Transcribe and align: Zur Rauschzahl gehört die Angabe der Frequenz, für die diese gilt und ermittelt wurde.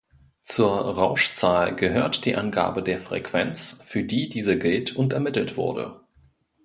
Zur 0.41 0.95
Rauschzahl 0.95 1.75
gehört 1.75 2.25
die 2.25 2.35
Angabe 2.35 2.81
der 2.81 2.97
Frequenz, 2.97 3.81
für 3.85 4.01
die 4.03 4.29
diese 4.29 4.57
gilt 4.57 4.95
und 4.95 5.13
ermittelt 5.13 5.57
wurde. 5.57 6.01